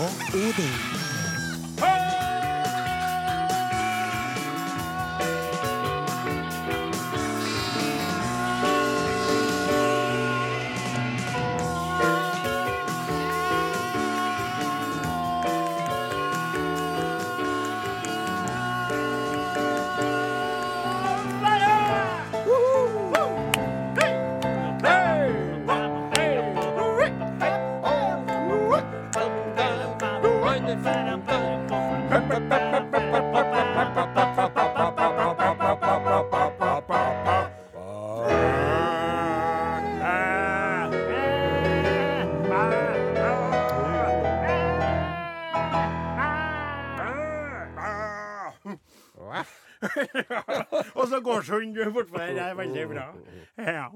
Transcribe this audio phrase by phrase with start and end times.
[0.00, 0.99] Odin.
[51.44, 52.18] Bortpå.
[52.18, 53.04] Det er veldig bra.
[53.58, 53.86] Ja.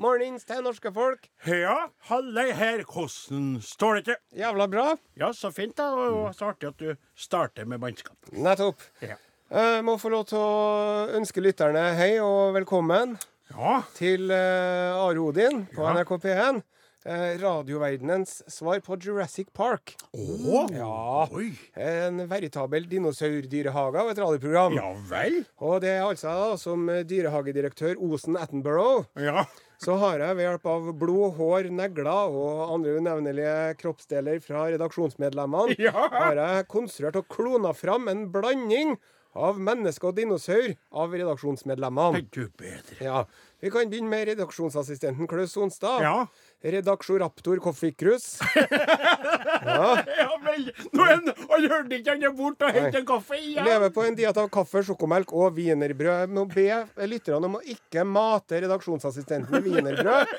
[0.00, 1.26] Mornings til norske folk.
[1.46, 2.82] ja, hallei her.
[2.88, 4.16] Hvordan står det til?
[4.40, 4.86] Jævla bra.
[5.20, 5.90] Ja, så fint, da.
[5.92, 8.16] Og så artig at du starter med mannskap.
[8.32, 8.80] Nettopp.
[9.04, 9.16] Ja.
[9.50, 13.16] Jeg må få lov til å ønske lytterne hei og velkommen
[13.50, 13.80] Ja.
[13.96, 15.92] til uh, Are Odin på Ja.
[15.96, 16.62] NRK P1.
[17.04, 19.94] Eh, radioverdenens svar på Jurassic Park.
[20.12, 21.28] Oh, Ja.
[21.32, 21.52] Oi.
[21.74, 24.74] En veritabel dinosaurdyrehage av et radioprogram.
[24.76, 25.38] Ja vel?
[25.64, 29.46] Og det er altså da, som dyrehagedirektør Osen Attenborough Ja.
[29.80, 35.78] så har jeg ved hjelp av blod, hår, negler og andre unevnelige kroppsdeler fra redaksjonsmedlemmene
[35.80, 35.92] Ja.
[36.12, 38.98] har jeg konstruert og klona fram en blanding
[39.34, 42.28] av menneske og dinosaur av redaksjonsmedlemmene.
[42.30, 43.00] Du bedre?
[43.00, 43.24] Ja,
[43.62, 46.00] Vi kan begynne med redaksjonsassistenten Klaus Sonstad.
[46.00, 46.26] Ja.
[46.62, 48.38] Redaksjoraptor Koffikrus.
[49.64, 50.04] ja.
[50.18, 50.66] Ja vel.
[50.92, 51.30] Nå han
[51.70, 53.64] hørte ikke han er borte og hente kaffe igjen.
[53.64, 56.24] Lever på en diett av kaffe, sjokomelk og wienerbrød.
[56.26, 56.66] Jeg må be
[57.08, 60.34] lytterne om å ikke mate redaksjonsassistenten med wienerbrød.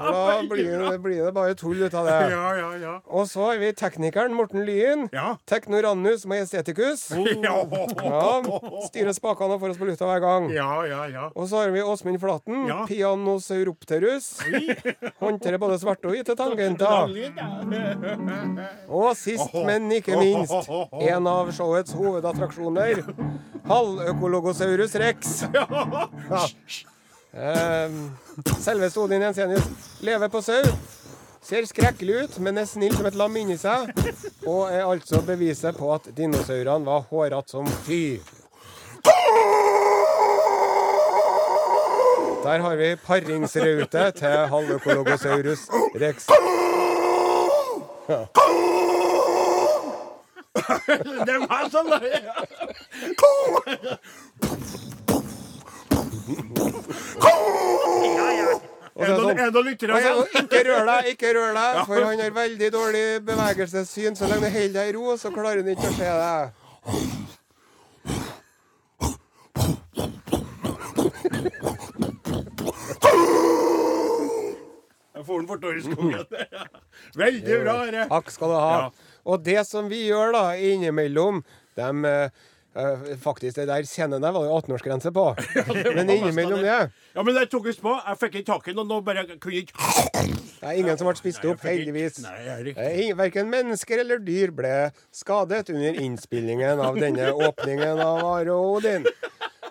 [0.00, 2.16] Da blir det, blir det bare tull ut av det.
[2.32, 2.94] Ja, ja, ja.
[3.08, 5.06] Og så har vi teknikeren Morten Lyen.
[5.12, 5.34] Ja.
[5.48, 7.08] Technorannus majesteticus.
[7.40, 7.56] Ja,
[8.00, 8.40] Ja,
[8.86, 10.48] styrer spakene og får oss på lufta hver gang.
[10.54, 11.04] ja, ja.
[11.12, 11.28] ja.
[11.34, 12.64] Og så har vi Åsmund Flaten.
[12.68, 12.82] Ja.
[12.88, 14.30] Pianosauropterus.
[15.50, 17.10] Håndterer både svarte og hvite tangenter.
[18.86, 20.68] Og sist, men ikke minst,
[21.02, 23.00] en av showets hovedattraksjoner.
[23.66, 25.42] Halvøkologosaurus rex.
[25.50, 26.44] Ja.
[27.34, 27.90] Eh,
[28.62, 29.66] Selveste Odin Jensenius
[30.06, 30.62] lever på sau.
[31.42, 33.90] Ser skrekkelig ut, men er snill som et lam inni seg.
[34.46, 38.20] Og er altså beviset på at dinosaurene var hårete som fy.
[42.44, 45.58] Der har vi paringsraute til halvøkologosaurus
[46.00, 46.26] rex.
[46.26, 46.36] Det
[48.08, 48.26] Ja.
[58.94, 60.44] Og Er så det det sånn- er det lyttere Altså, igjen?
[60.44, 64.16] ikke rør deg, ikke rør deg, for han har veldig dårlig bevegelsessyn.
[64.16, 66.50] Så lenge du holder deg i ro, så klarer han ikke å se deg.
[75.30, 76.52] Får bortover i.
[77.22, 78.06] Veldig bra, dette.
[78.10, 78.70] Takk skal du ha.
[78.76, 79.18] Ja.
[79.30, 81.44] Og det som vi gjør da, innimellom
[81.78, 82.30] dem, eh,
[83.18, 85.24] Faktisk, det der scenen der var det 18-årsgrense på.
[85.96, 86.76] Men innimellom det
[87.16, 87.96] Ja, men jeg tok visst på.
[88.06, 88.74] Jeg fikk ikke tak i.
[88.78, 92.20] Nå bare kunne ikke Det er ingen som ble spist opp, heldigvis.
[92.22, 94.74] Nei, Verken mennesker eller dyr ble
[95.10, 99.08] skadet under innspillingen av denne åpningen av Are og Odin.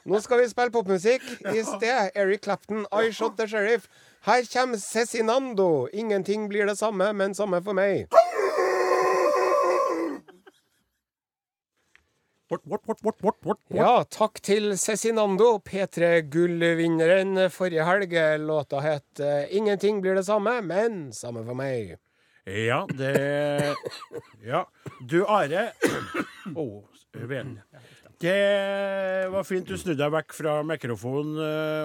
[0.09, 1.23] Nå skal vi spille popmusikk.
[1.53, 3.87] I sted Eric Clapton, I Shot The Sheriff.
[4.21, 5.87] Her kommer Cezinando.
[5.93, 8.07] Ingenting blir det samme, men samme for meg.
[12.49, 13.59] Bort, bort, bort, bort.
[13.69, 18.15] Ja, takk til Cezinando, P3-gullvinneren forrige helg.
[18.41, 21.97] Låta het eh, 'Ingenting blir det samme, men samme for meg'.
[22.45, 23.75] Ja, det
[24.43, 24.65] Ja.
[25.07, 25.71] Du, Are
[26.55, 27.59] Å, vel.
[28.19, 31.37] Det var fint du snudde deg vekk fra mikrofonen,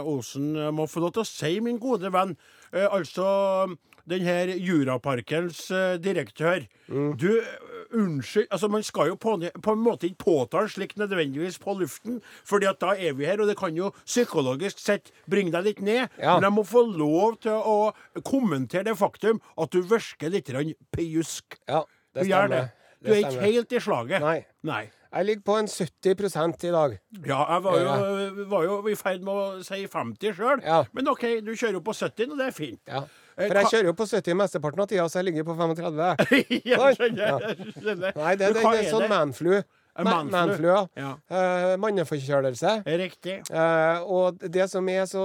[0.03, 0.15] Olsen.
[0.15, 0.49] Osen.
[0.59, 2.33] Jeg må få lov til å si, min gode venn,
[2.73, 3.77] eh, altså
[4.11, 5.69] den her Juraparkens
[6.03, 6.67] direktør.
[6.89, 7.17] direktør.
[7.17, 11.59] Du, eh, unnskyld Altså, man skal jo på, på en måte ikke påtale slikt nødvendigvis
[11.63, 15.53] på luften, fordi at da er vi her, og det kan jo psykologisk sett bringe
[15.55, 16.09] deg litt ned.
[16.19, 16.35] Ja.
[16.35, 17.93] Men jeg må få lov til å
[18.27, 20.51] kommentere det faktum at du virker litt
[20.91, 21.61] pjusk.
[21.69, 21.85] Ja,
[22.15, 22.49] Du det stemmer.
[22.49, 22.71] det.
[23.05, 24.21] Du er ikke helt i slaget.
[24.21, 24.39] Nei.
[24.65, 24.91] Nei.
[25.15, 26.97] Jeg ligger på en 70 i dag.
[27.27, 30.81] Ja, jeg var jo, var jo i ferd med å si 50 sjøl, Ja.
[30.93, 32.81] men OK, du kjører jo på 70, og det er fint.
[32.91, 33.05] Ja.
[33.37, 36.27] Eh, For jeg kjører jo på 70 mesteparten av tida, så jeg ligger på 35.
[36.75, 38.13] Jeg skjønner, jeg skjønner.
[38.19, 39.55] Nei, det, det, det, det er sånn manflu.
[39.95, 40.33] Ma- manflu.
[40.35, 40.81] Manflu, ja.
[40.99, 41.11] Ja.
[41.31, 42.73] Eh, manneforkjølelse.
[42.99, 43.37] Riktig.
[43.55, 45.23] Uh, og det som er så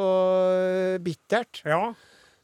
[1.01, 1.93] bittert, Ja.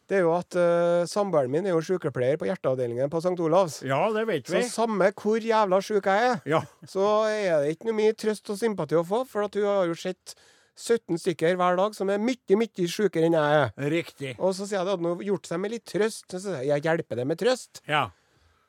[0.09, 3.33] Det er jo at uh, samboeren min er jo sykepleier på hjerteavdelingen på St.
[3.41, 3.79] Olavs.
[3.87, 4.61] Ja, det vet vi.
[4.65, 6.61] Så samme hvor jævla sjuk jeg er, Ja.
[6.87, 9.89] så er det ikke noe mye trøst og sympati å få, for at hun har
[9.89, 10.35] jo sett
[10.75, 13.73] 17 stykker hver dag som er mye, mye sjukere enn jeg er.
[13.93, 14.35] Riktig.
[14.37, 16.25] Og så sier jeg det hadde nå gjort seg med litt trøst.
[16.29, 17.81] Så sier jeg jeg hjelper det med trøst.
[17.87, 18.09] Ja.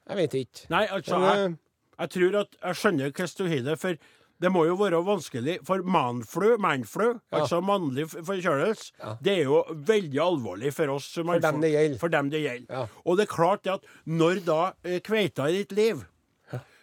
[0.07, 0.69] Jeg vet ikke.
[0.71, 1.57] Nei, altså, Men, jeg,
[1.99, 3.99] jeg tror at jeg skjønner hvordan du har det, for
[4.41, 7.41] det må jo være vanskelig For manflu, manflu, Ja.
[7.41, 9.15] altså mannlig forkjølelse, Ja.
[9.23, 11.99] det er jo veldig alvorlig for oss for dem det gjelder.
[11.99, 12.67] For dem det gjelder.
[12.71, 12.87] Ja.
[13.07, 16.05] Og det er klart det at når da eh, kveita i ditt liv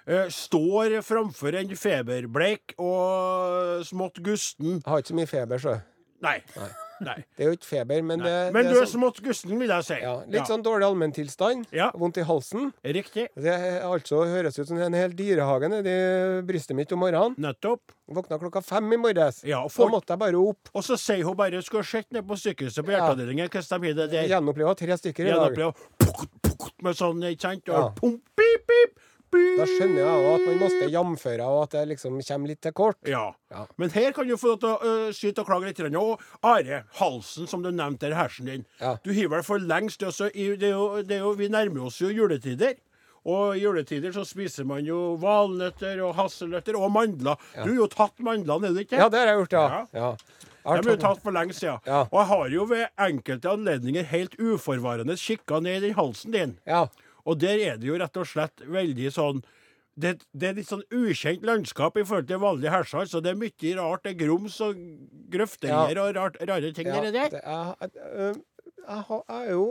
[0.07, 5.81] eh, står framfor en feberbleik og smått gusten har ikke så mye feber, så.
[6.23, 6.39] Nei.
[6.57, 6.69] Nei.
[7.03, 9.69] Det er jo ikke feber, men det, Men det du er sånn, smått gusten, vil
[9.69, 9.97] jeg si.
[10.01, 11.67] ja, Litt sånn dårlig allmenntilstand.
[11.71, 11.91] Ja.
[11.93, 12.71] Vondt i halsen.
[12.83, 13.27] Riktig.
[13.35, 15.95] Det altså høres ut som en hel dyrehage nedi
[16.47, 17.35] brystet mitt om morgenen.
[17.37, 17.81] Nettopp.
[18.13, 19.43] Våkna klokka fem i morges.
[19.47, 20.69] Ja, og Så måtte jeg bare opp.
[20.73, 22.99] Og så sier hun bare skulle sett ned på sykehuset på Ja.
[22.99, 24.27] hjerteavdelingen hvordan de har det der.
[24.27, 25.73] Gjenoppleva tre stykker i dag.
[25.99, 27.69] Pukk, pukk, med sånn, ikke sant?
[27.69, 27.89] Og Ja.
[27.95, 28.99] pum, pip, pip, pip.
[29.57, 32.73] Da skjønner jeg jo at man måtte jamføre, og at det liksom kommer litt til
[32.77, 32.97] kort.
[33.09, 33.25] Ja.
[33.53, 33.65] Ja.
[33.77, 35.81] Men her kan du få lov til å uh, skyte og klage litt.
[35.99, 38.65] Og Are, halsen som du nevnte, der, hersen din.
[38.81, 38.95] Ja.
[39.03, 42.01] Du har vel for lengst også, det er jo, det er jo, Vi nærmer oss
[42.01, 42.75] jo juletider.
[43.23, 47.37] Og i juletider så spiser man jo valnøtter og hasselnøtter og mandler.
[47.55, 48.99] Du har jo tatt mandlene, er du ikke?
[48.99, 49.67] Ja, det har jeg gjort, ja.
[49.69, 49.85] Ja.
[50.01, 50.49] ja.
[50.63, 51.79] Har De ble tatt- for lenge siden.
[51.87, 52.01] Ja.
[52.09, 56.57] Og jeg har jo ved enkelte anledninger helt uforvarende kikka ned i halsen din.
[56.67, 56.85] ja.
[57.25, 59.43] Og der er det jo rett og slett veldig sånn
[59.95, 63.37] det, det er litt sånn ukjent landskap i forhold til vanlige Hersal, Så det er
[63.37, 64.01] mye rart.
[64.03, 64.79] Det er grums og
[65.29, 66.97] grøfterier og rart, rare ting ja.
[66.97, 67.11] der.
[67.13, 68.35] Det er,
[68.89, 69.67] jeg, er jo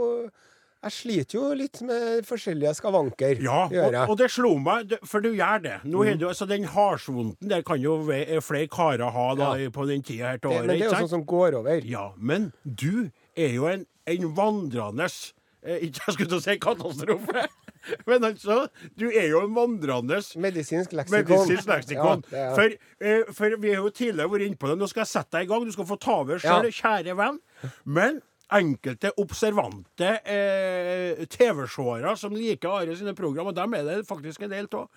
[0.82, 3.42] Jeg sliter jo litt med forskjellige skavanker.
[3.42, 5.76] Ja, og, og det slo meg, for du gjør det.
[5.86, 6.18] Nå Mm.
[6.18, 8.00] du, altså Den hardsvonten der kan jo
[8.42, 9.70] flere karer ha da, Ja.
[9.70, 10.66] på den tida her til året.
[10.66, 11.82] men det er jo sånn som går over.
[11.86, 16.56] Ja, men du er jo en, en vandrende eh, Ikke jeg skulle til å si
[16.58, 17.44] katastrofe,
[18.10, 18.56] men altså
[18.98, 21.22] Du er jo en vandrende Medisinsk leksikon.
[21.22, 22.24] medisinsk leksikon.
[22.34, 24.76] Ja, for, uh, for vi har jo tidligere vært inne på det.
[24.80, 25.64] Nå skal jeg sette deg i gang.
[25.68, 26.76] Du skal få ta over sjøl, Ja.
[26.82, 27.38] kjære venn.
[27.86, 28.20] Men
[28.52, 34.50] enkelte observante eh, TV-seere som liker Are sine program, og dem er det faktisk en
[34.52, 34.90] del av,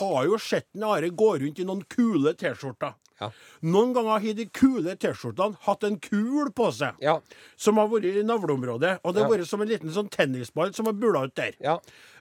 [0.00, 2.96] har jo sett Are gå rundt i noen kule T-skjorter.
[3.18, 3.30] Ja.
[3.66, 6.98] Noen ganger har de kule T-skjortene hatt en kul på seg.
[7.02, 7.18] Ja.
[7.58, 8.98] Som har vært i navleområdet.
[9.02, 11.56] Og det har vært som en liten sånn tennisball som har bula ut der.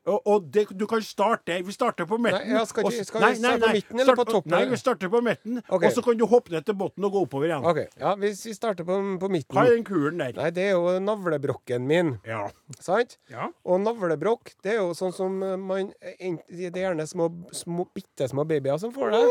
[0.07, 1.57] Og, og det, du kan starte.
[1.67, 2.47] Vi starter på midten.
[2.53, 4.51] Nei, skal ikke- skal vi starte på midten eller på toppen?
[4.53, 5.57] Nei, vi starter på midten.
[5.69, 5.89] okay.
[5.89, 7.65] Og så kan du hoppe ned til bunnen og gå oppover igjen.
[7.67, 7.81] OK.
[7.99, 10.31] Ja, hvis vi starter på, på midten Hva er den kulen der?
[10.39, 12.47] Nei, det er jo navlebrokken min, Ja.
[12.79, 13.17] sant?
[13.29, 13.49] Ja.
[13.65, 18.29] Og navlebrokk, det er jo sånn som eh, man Det er gjerne små, små bitte
[18.31, 19.25] små babyer som får det.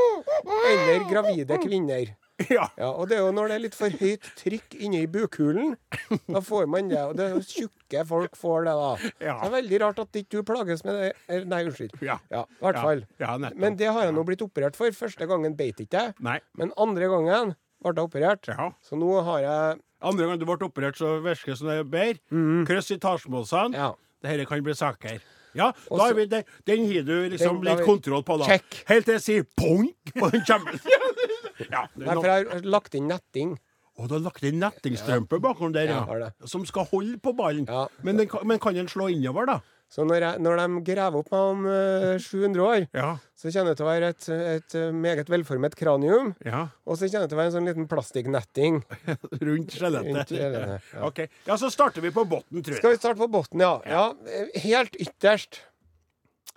[0.71, 2.15] Eller gravide kvinner.
[2.53, 2.67] ja.
[2.77, 5.77] Ja, og det er jo når det er litt for høyt trykk inne i bukhulen,
[6.29, 7.01] da får man det.
[7.01, 8.91] Og det er jo tjukke folk får det, da.
[9.25, 9.37] Ja.
[9.41, 11.13] Det er veldig rart at ikke du plages med det.
[11.33, 11.95] Eh, Nei, unnskyld.
[12.05, 12.19] Ja.
[12.31, 13.05] Ja, i hvert fall.
[13.57, 14.93] Men det har jeg nå blitt operert for.
[14.97, 16.17] Første gangen beit ikke jeg.
[16.61, 17.55] Men andre gangen
[17.85, 18.51] ble jeg operert.
[18.53, 18.71] Ja.
[18.85, 21.87] Så nå har jeg Andre gang du ble operert, så virker det som det er
[21.89, 22.43] bedre.
[22.69, 23.73] Kryss i talsmålsene.
[23.73, 23.81] Mhm.
[23.81, 23.95] Ja.
[24.27, 25.23] Dette kan bli saker.
[25.57, 28.45] Ja, Også, da er vi, den, den har du liksom Den- litt kontroll på, da.
[28.45, 28.83] Check.
[28.91, 29.87] Helt til jeg sier pong
[30.21, 30.77] og den kommer.
[31.73, 33.57] ja, det er Nei, for jeg har lagt inn netting.
[33.97, 36.29] Og du har lagt inn nettingstrømpe bakom der, Ja.
[36.45, 37.65] Som skal holde på ballen.
[37.69, 37.87] Ja.
[38.05, 39.61] Men, den, kan- men kan den slå innover, da?
[39.89, 43.13] Så når, jeg, når de graver opp meg om uh, 700 år, Ja.
[43.39, 46.33] så kommer det til å være et, et eh, meget velformet kranium.
[46.45, 46.65] ja.
[46.85, 48.81] Og så kommer det til å være en sånn liten plastikknetting.
[49.47, 50.35] Rundt skjelettet.
[50.35, 50.81] ja.
[51.07, 51.23] OK.
[51.47, 52.83] Ja, så starter vi på bunnen, tror jeg.
[52.83, 53.79] Skal vi starte på bunnen, ja.
[53.87, 54.43] ja.
[54.67, 55.63] Helt ytterst.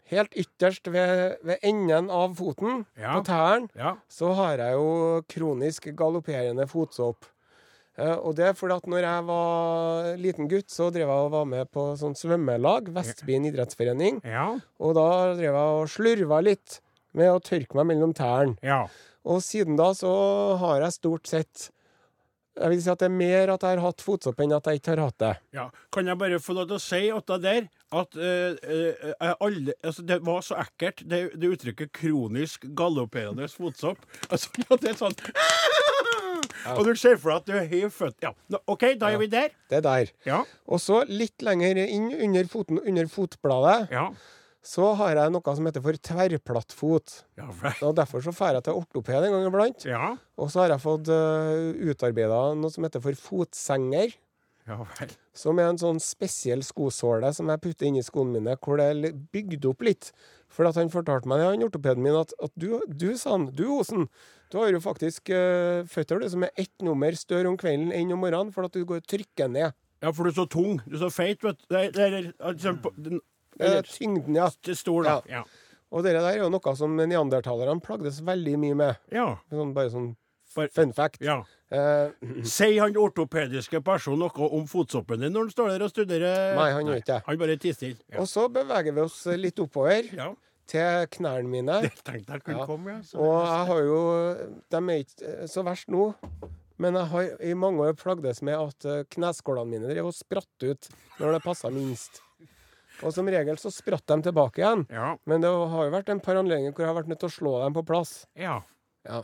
[0.09, 3.13] Helt ytterst ved, ved enden av foten, Ja.
[3.19, 3.95] på tæren, Ja.
[4.09, 7.25] så har jeg jo kronisk galopperende fotsopp.
[7.99, 11.31] Eh, og det er fordi at når jeg var liten gutt, så drev jeg og
[11.31, 14.21] var med på sånn svømmelag, Vestbyen idrettsforening.
[14.23, 14.57] Ja.
[14.79, 16.79] Og da drev jeg og slurva litt
[17.13, 18.57] med å tørke meg mellom tærne.
[18.63, 18.87] Ja.
[19.25, 21.69] Og siden da så har jeg stort sett
[22.59, 24.81] Jeg vil si at det er mer at jeg har hatt fotsopp enn at jeg
[24.81, 25.33] ikke har hatt det.
[25.55, 25.69] ja.
[25.95, 27.67] Kan jeg bare få lov til å si at det der
[27.99, 34.03] at eh, eh, alle, altså det var så ekkelt, det, det uttrykket 'kronisk galopperende fotsopp'.
[34.29, 35.15] Altså, at det er sånn
[36.77, 38.33] Og du ser for deg at du har født Ja,
[38.67, 39.53] OK, da er vi der.
[39.71, 40.11] Det er der.
[40.27, 40.43] Ja.
[40.67, 44.09] Og så litt lenger inn under, foten, under fotbladet Ja.
[44.65, 47.13] Så har jeg noe som heter for tverrplattfot.
[47.39, 47.79] Ja right.
[47.85, 49.85] Og Derfor så drar jeg til ortoped en gang iblant.
[49.87, 50.15] Ja.
[50.39, 54.17] Og så har jeg fått uh, utarbeida noe som heter for fotsenger.
[54.69, 55.13] Ja vel.
[55.33, 58.89] Som er en sånn spesiell skosåle som jeg putter inn i skoene mine, hvor det
[58.91, 60.11] er bygd opp litt.
[60.51, 63.65] For at han fortalte meg, han ortopeden min, at, at du, du, sa han, du
[63.79, 64.09] Osen,
[64.51, 68.11] du har jo faktisk uh, føtter du som er ett nummer større om kvelden enn
[68.13, 69.77] om morgenen, for at du går og trykker ned.
[70.03, 70.79] Ja, for du er så tung.
[70.85, 71.65] Du er så feit, vet du.
[71.71, 72.33] Det er, det
[73.07, 73.19] er,
[73.59, 74.49] Eh, tyngden, ja.
[74.75, 75.19] stor, da.
[75.29, 75.43] Ja.
[75.89, 79.05] Og det der er jo noe som neandertalerne plagdes veldig mye med.
[79.13, 79.29] Ja.
[79.51, 80.11] Sånn, bare sånn
[80.49, 81.21] fun fact.
[81.21, 81.43] ja.
[81.69, 82.09] Uh,
[82.49, 86.53] Sier han ortopediske personen noe om fotsoppen din når han står der og studerer?
[86.57, 87.17] Nei, han gjør ikke det.
[87.27, 87.99] Han bare tier stille.
[88.09, 88.21] Ja.
[88.23, 90.31] Og så beveger vi oss litt oppover ja.
[90.69, 91.81] til knærne mine.
[91.85, 93.03] Det tenkte jeg kunne komme, ja.
[93.05, 93.19] Så.
[93.21, 93.99] Og jeg har jo
[94.73, 96.07] De er ikke eh, så verst nå.
[96.79, 100.65] Men jeg har i mange år plagdes med at eh, kneskålene mine drev og spratt
[100.65, 100.89] ut
[101.19, 102.23] når det passa minst.
[103.03, 104.85] Og som regel så spratt de tilbake igjen.
[104.91, 105.13] Ja.
[105.29, 107.37] Men det har jo vært en par anledninger hvor jeg har vært nødt til å
[107.37, 108.25] slå dem på plass.
[108.39, 108.59] Ja.
[109.07, 109.21] Ja.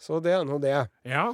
[0.00, 0.76] Så det er nå det.
[1.04, 1.26] Ja.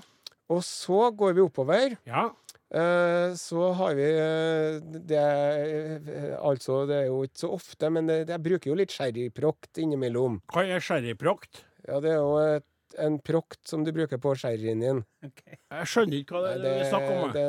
[0.50, 1.96] Og så går vi oppover.
[2.06, 2.28] Ja.
[2.74, 8.08] Eh, så har vi eh, det eh, Altså, det er jo ikke så ofte, men
[8.10, 10.40] det, jeg bruker jo litt sherryprokt innimellom.
[10.50, 11.62] Hva er sherryprokt?
[11.86, 12.66] Ja, det er jo et,
[12.98, 15.04] en prokt som du bruker på sherryen din.
[15.22, 17.30] Jeg skjønner ikke hva det, det, er snakk om.
[17.36, 17.46] det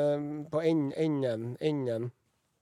[0.54, 1.48] på en- enden.
[1.58, 2.10] enden.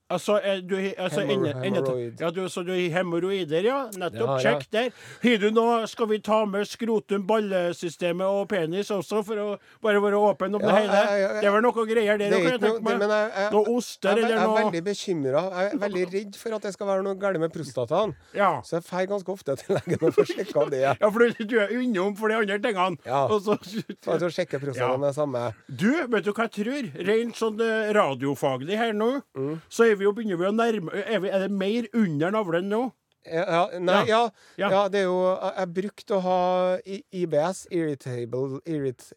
[0.09, 1.81] Altså, er du, altså inne, inne,
[2.19, 3.79] ja, du, så du har hemoroider, ja?
[3.99, 4.29] Nettopp.
[4.29, 4.43] Ja, ja.
[4.45, 4.93] Sjekk der.
[5.25, 9.47] Har du nå, skal vi ta med skrotum, ballesystemet og penis også, for å
[9.83, 11.01] bare være åpen om Ja, det hele?
[11.41, 14.31] det er vel noe greier der òg, kan jeg noe, jeg, jeg, Noe oster jeg,
[14.31, 15.43] er veldig bekymra.
[15.57, 18.15] Jeg er veldig redd for at det skal være noe galt med prostataen.
[18.37, 18.51] Ja.
[18.63, 20.81] Så jeg drar ganske ofte til legen og får sjekka det.
[21.01, 22.95] ja, for du, du er innom for de andre tingene.
[23.07, 23.25] Ja.
[23.27, 23.59] Og så,
[24.07, 25.43] For å sjekke prostataen det samme.
[25.67, 26.89] Du, vet du hva jeg tror?
[27.11, 29.59] Rent sånn eh, radiofaglig her nå, Mm.
[29.71, 32.69] så er vi jo begynner vi å nærme Er, vi, er det mer under navlen
[32.71, 32.81] nå?
[33.27, 34.21] Ja, ja, nei, ja,
[34.57, 34.69] Ja.
[34.71, 34.81] ja.
[34.87, 35.19] det er jo
[35.57, 36.39] Jeg, brukte å ha
[36.87, 39.09] IBS, irritable irrit,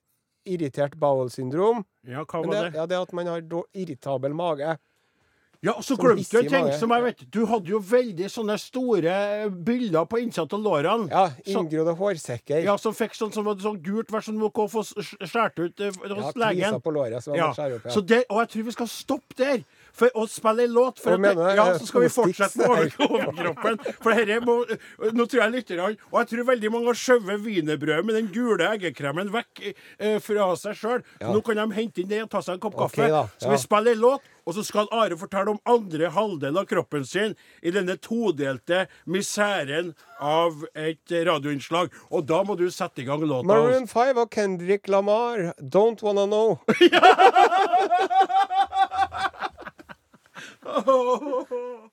[0.50, 1.84] Irritert bowel syndrom.
[2.08, 2.78] Ja, hva var det, det?
[2.80, 3.42] ja, det er at man har
[3.76, 4.78] irritabel mage.
[5.60, 8.54] Ja, og så glemte du en ting som jeg vet Du hadde jo veldig sånne
[8.56, 11.10] store byller på innsida av lårene.
[11.12, 12.62] Ja, inngrodde hårsekker.
[12.64, 15.60] Ja, som fikk sånn som var sånn gult, vær som må gå og få skåret
[15.60, 16.80] ut eh, hos Ja, legen.
[16.80, 17.84] på låret som Ja, opp.
[17.84, 17.92] Ja.
[17.92, 19.60] så det, og jeg tror vi skal stoppe der.
[19.96, 21.00] For å spille en låt.
[21.02, 23.80] For at, ja, så skal vi fortsette med overkroppen.
[24.00, 24.58] For dette må
[25.16, 28.68] Nå tror jeg lytterne Og jeg tror veldig mange har skjøvet wienerbrødet med den gule
[28.74, 31.04] eggekremen vekk eh, fra seg sjøl.
[31.20, 31.32] Ja.
[31.34, 33.08] Nå kan de hente inn det og ta seg en kopp kaffe.
[33.10, 36.58] da, Så Skal vi spiller en låt, og så skal Are fortelle om andre halvdel
[36.58, 41.92] av kroppen sin i denne todelte miseren av et radioinnslag.
[42.10, 43.46] Og da må du sette i gang låta.
[43.50, 46.58] Maroon 5 og Kendrick Lamar, Don't Wanna Know.
[50.64, 51.89] oh.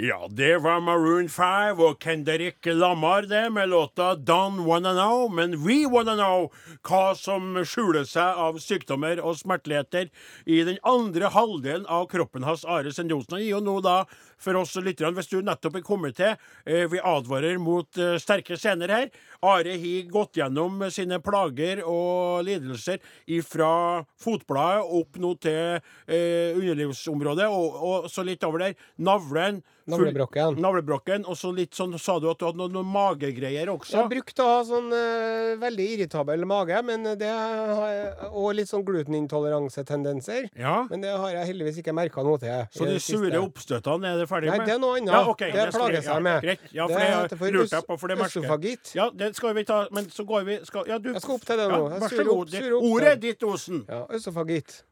[0.00, 5.56] Ja, det var Maroon 5 og Kendrick Lamar det, med låta Don Wanna Know, men
[5.64, 6.52] We Wanna Know
[6.86, 10.06] hva som skjuler seg av sykdommer og smerteligheter
[10.46, 13.40] i den andre halvdelen av kroppen hans, Are Sendjonsen.
[13.40, 13.96] Han gir jo nå da,
[14.38, 18.54] for oss lytterne, hvis du nettopp er kommet til, eh, vi advarer mot eh, sterke
[18.54, 19.08] scener her.
[19.42, 23.02] Are har gått gjennom sine plager og lidelser
[23.42, 28.78] fra fotbladet opp nå til eh, underlivsområdet, og, og så litt over der.
[29.02, 29.58] Navlen.
[29.88, 30.58] Navlebrokken.
[30.62, 31.24] Navlebrokken.
[31.28, 33.96] Og så litt sånn, sa du at du hadde noen, noen magegreier også?
[33.96, 38.70] Jeg brukte å ha sånn uh, veldig irritabel mage, men det har jeg, og litt
[38.70, 40.48] sånn glutenintoleransetendenser.
[40.58, 40.86] Ja.
[40.90, 42.66] Men det har jeg heldigvis ikke merka noe til.
[42.74, 44.62] Så de det sure oppstøtene er det ferdig med?
[44.62, 45.14] Nei, det er noe annet.
[45.14, 46.42] Ja, okay, det vi- plages jeg med.
[46.42, 46.60] Greit.
[46.72, 48.78] Ja, for det det heter for lurte jeg på, for det merker jeg.
[48.94, 51.44] Ja, det skal vi ta, men så går vi skal, ja, du, Jeg skal opp
[51.48, 51.80] til det nå.
[51.88, 52.54] Ja, vær så god.
[52.54, 53.84] opp- opp ordet ditt, Osen.
[53.88, 54.82] Ja, øsofagitt.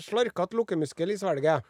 [0.00, 1.64] Slarkete lukkemuskel i svelget.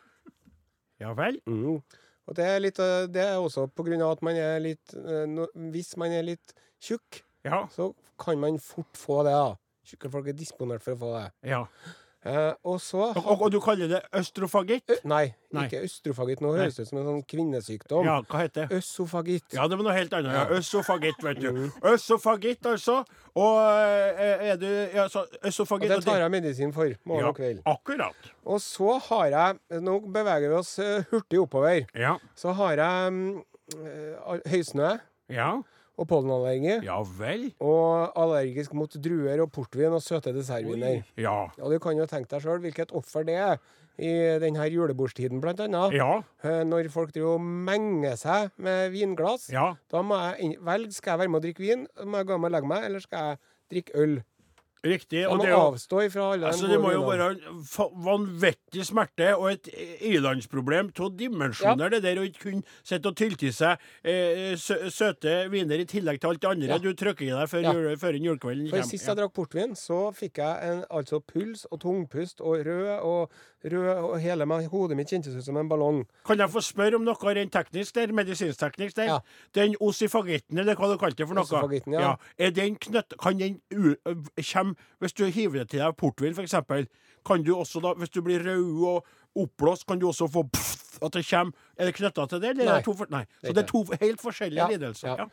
[1.00, 1.40] ja vel?
[1.46, 1.82] Mm.
[2.26, 3.68] Og det er, litt, eh, det er også
[4.02, 7.66] av at man er litt eh, Hvis man er litt tjukk, Ja.
[7.70, 9.32] så kan man fort få det.
[9.32, 9.54] da.
[9.86, 11.32] Tjukke folk er disponert for å få det.
[11.52, 11.64] ja.
[12.26, 14.96] Eh, og så Og, og, og du kaller det østrofagitt?
[15.06, 15.66] Nei, Nei.
[15.68, 16.40] ikke østrofagitt.
[16.42, 18.08] Nå høres det ut som en sånn kvinnesykdom.
[18.08, 18.80] Ja, hva heter det?
[18.80, 19.54] Øsofagitt.
[19.54, 20.34] Ja, det var noe helt annet.
[20.34, 20.46] Ja.
[20.58, 21.48] Øsofagitt, vet du.
[21.54, 21.68] Mm.
[21.92, 22.98] Øsofagitt, altså.
[23.36, 27.38] Og eh, er du ja, så, Og det tar jeg medisin for morgen ja, og
[27.38, 27.62] kveld.
[27.68, 28.30] Akkurat.
[28.46, 31.84] Og så har jeg Nå beveger vi oss eh, hurtig oppover.
[31.94, 32.16] Ja.
[32.38, 33.22] Så har jeg
[33.76, 34.96] eh, høysnø
[35.30, 35.50] Ja.
[35.96, 36.78] Og pollenallergi.
[36.86, 37.48] Ja vel.
[37.64, 41.02] Og allergisk mot druer og portvin og søte dessertviner.
[41.20, 41.46] Ja.
[41.60, 43.58] Og du kan jo tenke deg sjøl hvilket offer det er
[43.96, 44.10] i
[44.42, 45.94] denne julebordstiden, blant annet.
[45.96, 46.18] Ja.
[46.44, 49.48] Eh, Når folk driver og menger seg med vinglass.
[49.48, 49.70] Ja.
[49.88, 52.50] Da må jeg velge skal jeg være med å drikke vin, må jeg gå med
[52.50, 53.38] og legge meg, eller skal jeg
[53.72, 54.18] drikke øl?
[54.86, 55.24] Riktig.
[55.28, 57.28] Og det, avstå ifra alle altså, det må jo være
[58.06, 59.70] vanvittig smerte og et
[60.06, 64.78] ilandsproblem av dimensjoner, det der å ikke kunne sitte og tylte i seg eh, sø
[64.92, 66.78] søte viner i tillegg til alt det andre Ja.
[66.82, 67.72] du trykker i deg før, Ja.
[67.72, 68.90] jule, før julekvelden For kommer.
[68.90, 73.30] Sist jeg drakk portvin, så fikk jeg en, altså puls og tungpust og rød og
[73.64, 76.04] rød, og hele meg, hodet mitt kjentes ut som en ballong.
[76.26, 78.12] Kan jeg få spørre om noe rent teknisk der?
[78.14, 79.10] Medisinsk-teknisk der?
[79.10, 79.18] Ja.
[79.54, 81.80] Den osifagitten, eller hva du kalte det for noe?
[81.92, 82.16] Ja.
[82.38, 83.16] Er den knøtt...
[83.22, 83.94] Kan den u...
[84.36, 86.54] Kjem hvis du hiver det til deg portvin, f.eks.,
[87.26, 89.06] kan du også da, hvis du blir rød og
[89.36, 92.50] oppblåst, kan du også få pff, at det kommer Er det knytta til det?
[92.54, 92.76] Eller er Nei.
[92.78, 93.20] det to for, nei.
[93.42, 95.08] Er Så det er to helt forskjellige Ja, lidelser.
[95.08, 95.16] ja.
[95.16, 95.26] Ja.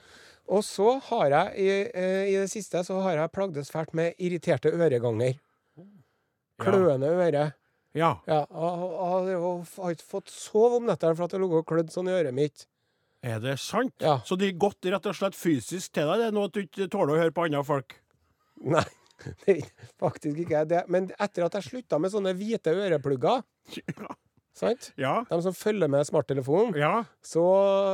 [0.52, 4.14] Og så har jeg i, eh, i det siste så har jeg plagdes fælt med
[4.20, 5.38] irriterte øreganger.
[6.60, 7.52] Kløende øre.
[7.96, 8.16] Ja.
[8.28, 12.10] Jeg har ikke fått sove om nettene for at det har ligget og klødd sånn
[12.10, 12.66] i øret mitt.
[13.24, 13.94] Er det sant?
[14.04, 14.18] Ja.
[14.28, 16.20] Så er godt rett og slett fysisk til deg?
[16.20, 17.96] Det er noe at du ikke tåler å høre på andre folk?
[18.64, 18.84] Nei,
[19.46, 19.68] det er
[20.02, 20.84] faktisk ikke det.
[20.92, 23.44] Men etter at jeg slutta med sånne hvite øreplugger,
[24.58, 24.92] sant?
[25.00, 25.24] Ja.
[25.30, 27.04] de som følger med smarttelefonen, Ja.
[27.26, 27.46] så,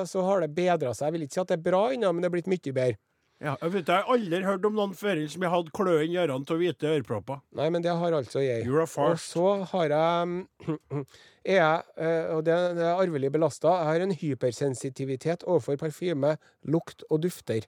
[0.10, 1.08] så har det bedra seg.
[1.10, 2.98] Jeg vil ikke si at det er bra ennå, men det er blitt mye bedre.
[3.40, 3.54] ja.
[3.62, 6.44] Jeg, vet, jeg har aldri hørt om noen før som har hatt kløe i ørene
[6.44, 7.40] av hvite ørepropper.
[7.56, 8.68] Nei, men det har altså jeg.
[8.68, 10.46] Og så har jeg
[11.50, 16.36] er jeg, eh, og det, det er arvelig belasta, jeg har en hypersensitivitet overfor parfyme,
[16.68, 17.64] lukt og dufter.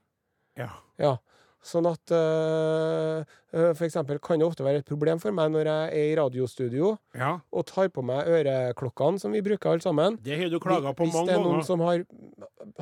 [0.60, 0.68] Ja.
[1.00, 1.16] Ja.
[1.62, 3.22] Sånn at uh,
[3.54, 3.78] F.eks.
[3.78, 6.96] For eksempel kan det ofte være et problem for meg når jeg er i radiostudio
[7.18, 7.36] ja.
[7.54, 10.18] og tar på meg øreklokkene som vi bruker alle sammen.
[10.26, 11.68] Det har du klaga på Hvis mange det er noen ganger.
[11.68, 12.02] som har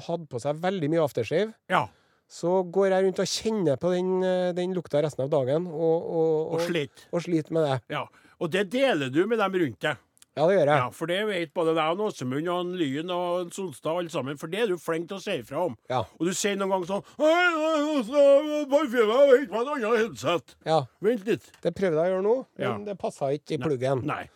[0.07, 1.87] hatt på seg veldig mye aftershave, Ja.
[2.29, 5.97] så går jeg rundt og kjenner på den, øh, den lukta resten av dagen og,
[6.07, 7.07] og, Og slitt.
[7.11, 7.79] og sliter med det.
[7.97, 8.05] Ja.
[8.39, 9.97] Og det deler du med dem rundt deg.
[10.37, 10.77] Ja, det gjør jeg.
[10.77, 14.37] Ja, For det vet både deg og Åsemund og Lyn og en Solstad alle sammen,
[14.39, 15.75] for det er du flink til å si ifra om.
[15.89, 16.03] Ja.
[16.19, 20.55] Og du sier noen ganger sånn «Hei, hei, hei, Parfyme, jeg meg et annet headset.
[20.69, 20.77] ja.
[21.01, 21.49] Vent litt.
[21.65, 22.77] Det prøvde jeg å gjøre nå, men Ja.
[22.91, 24.05] det passa ikke i pluggen.
[24.05, 24.29] Nei.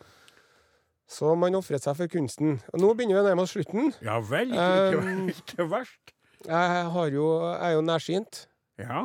[1.07, 2.59] Så man ofret seg for kunsten.
[2.73, 3.93] Og nå begynner vi å nærme oss slutten.
[4.01, 6.13] Ja vel, ikke, Um, ikke verst.
[6.43, 8.45] Jeg, har jo, jeg er jo nærsynt.
[8.81, 9.03] Ja.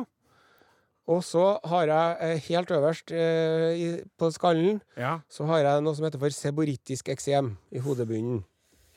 [1.09, 5.19] Og så har jeg eh, helt øverst eh, på skallen ja.
[5.31, 8.43] så har jeg noe som heter for seborittisk eksem i hodebunnen.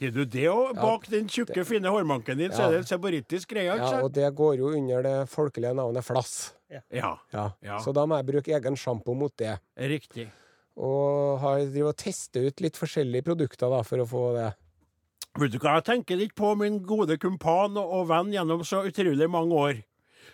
[0.02, 0.75] Har du det òg?
[0.76, 4.26] Bak den tjukke, fine hårmanken din, så er det en seborittisk greie, Ja, og det
[4.35, 6.54] går jo under det folkelige navnet flass.
[6.73, 6.83] Ja.
[7.33, 7.45] Ja.
[7.62, 7.78] Ja.
[7.85, 9.54] Så da må jeg bruke egen sjampo mot det.
[9.78, 10.26] Riktig.
[10.75, 14.51] Og har drivet og testet ut litt forskjellige produkter da, for å få det.
[15.38, 18.83] Vet du hva jeg tenker litt på, min gode kumpan og og venn gjennom så
[18.88, 19.83] utrolig mange år?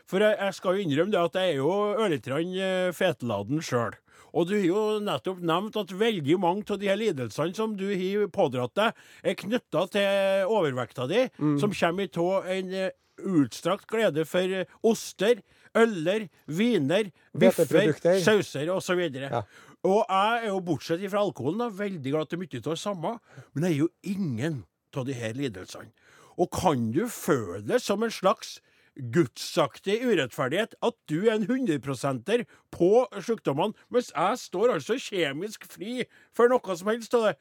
[0.08, 3.64] For jeg, jeg skal jo innrømme det at jeg er jo ørlite feteladen eh, fetladen
[3.64, 3.98] sjøl.
[4.36, 7.86] Og du har jo nettopp nevnt at veldig mange av de her lidelsene som du
[7.88, 11.24] har pådratt deg, er knytta til overvekta di,
[11.60, 15.42] som kommer av en eh, utstrakt glede for eh, oster,
[15.78, 17.92] øller, viner, biffer,
[18.24, 19.02] sauser osv.
[19.16, 19.42] Ja.
[19.86, 23.14] Og jeg er jo, bortsett fra alkoholen, da, veldig glad til mye av det samme,
[23.54, 24.62] men jeg er jo ingen
[24.96, 25.92] av de her lidelsene.
[26.38, 28.58] Og kan du føle det som en slags
[28.98, 32.90] gudsaktig urettferdighet at du er en 100% på
[33.22, 36.02] sykdommene, mens jeg står altså kjemisk fri
[36.36, 37.38] for noe som helst av det?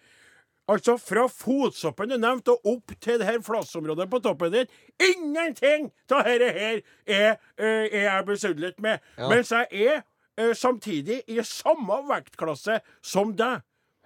[0.67, 4.74] Altså fra fotsoppen du nevnte, og opp til det her flassområdet på toppen din.
[5.00, 9.00] Ingenting av dette her er, eh, er jeg besudlet med.
[9.17, 9.30] Ja.
[9.30, 10.04] Mens jeg er
[10.38, 13.63] eh, samtidig i samme vektklasse som deg.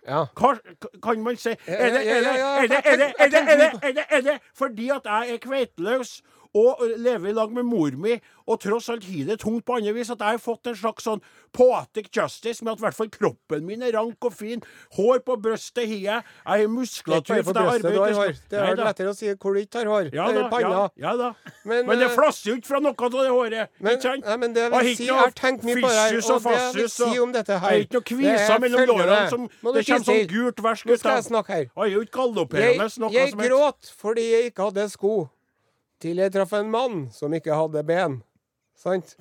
[0.07, 0.25] Ja.
[0.37, 0.55] Hva
[1.03, 1.49] kan man si?
[1.65, 1.89] Er
[4.21, 6.21] det fordi at jeg er kveiteløs
[6.57, 9.93] og lever i lag med mor mi, og tross alt har det tungt på andre
[9.95, 11.21] vis, at jeg har fått en slags sånn
[11.55, 14.63] poetic justice med at i hvert fall kroppen min er rank og fin,
[14.97, 18.41] hår på brystet har jeg, jeg har muskulatur for jeg brystet du har arbeider.
[18.51, 20.11] Det er Nei lettere å si hvor du ikke har hår.
[20.15, 20.69] Ja da, panna.
[20.71, 21.31] ja, ja da.
[21.63, 23.73] Men, Men, det eh, flasser jo ikke fra noe av det håret.
[23.79, 24.27] Men, ikke sant?
[24.27, 26.55] nei, men det vil si, jeg har tenkt mye på det her, og og det
[26.57, 29.47] jeg vil si om dette her Det er ikke noe kviser er mellom lårene som
[29.47, 31.67] Det kommer sånn gult vers Nå skal jeg snakke her.
[31.71, 32.07] Jeg
[32.61, 35.15] Jeg, jeg gråt fordi jeg ikke hadde sko,
[36.01, 38.19] til jeg traff en mann som ikke hadde ben.
[38.77, 39.15] Sant?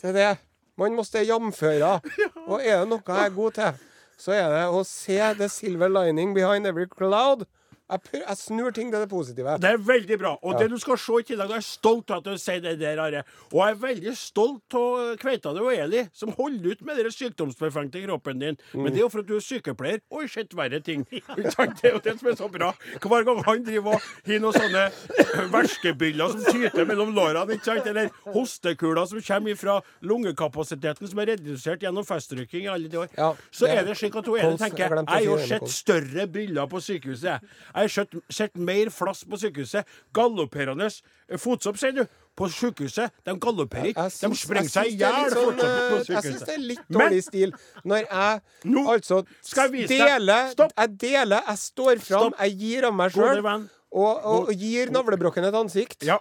[0.00, 0.32] Til det.
[0.76, 2.00] Man måtte jamføre.
[2.46, 3.78] Og er det noe jeg er god til,
[4.20, 7.46] så er det å se the silver lining behind every cloud.
[7.86, 9.52] Jeg, jeg snur ting til det positive.
[9.62, 10.32] Det er veldig bra.
[10.42, 10.58] Og Ja.
[10.64, 12.98] det du skal se i tillegg, jeg er stolt av at du sier det der,
[12.98, 13.22] Are.
[13.52, 18.02] Og jeg er veldig stolt av Kveitane og Eli, som holder ut med den sykdomsbefengte
[18.06, 18.58] kroppen din.
[18.74, 21.04] Men det er jo for at du er sykepleier og har sett verre ting.
[21.36, 22.72] Det er jo det som er så bra.
[23.02, 24.84] Hver gang han driver og har noen sånne
[25.54, 27.86] verskebyller som tyter mellom lårene, ikke sant?
[27.86, 33.08] eller hostekuler som kommer fra lungekapasiteten som er redusert gjennom festrykking i alle de år,
[33.16, 36.80] Ja, så er det slik at hun Eli tenker Jeg har sett større byller på
[36.82, 37.46] sykehuset.
[37.76, 37.90] Jeg.
[37.96, 39.86] Har sett, mer flass på sykehuset.
[40.16, 42.02] Galopperende eh, fotsopp, sier du.
[42.36, 43.12] På sykehuset.
[43.24, 44.06] De galopperer ikke.
[44.20, 47.54] De sprenger seg i hjel sånn, eh, Jeg syns det er litt Men- dårlig stil
[47.84, 50.72] når jeg Nå altså skal jeg vise deler Stopp.
[50.76, 52.40] Jeg deler, jeg står fram, Stopp.
[52.44, 56.02] jeg gir av meg sjøl, og, og, og gir navlebrokken et ansikt.
[56.04, 56.18] Ja.